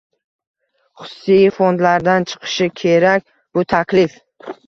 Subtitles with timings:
[1.01, 3.27] Xususiy fondlardan chiqishi kerak
[3.59, 4.19] bu taklif.